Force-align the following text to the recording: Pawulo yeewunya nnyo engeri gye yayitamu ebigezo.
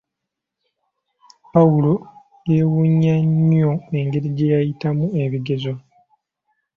Pawulo 1.51 1.93
yeewunya 2.49 3.15
nnyo 3.27 3.71
engeri 3.99 4.29
gye 4.35 4.47
yayitamu 4.53 5.05
ebigezo. 5.23 5.73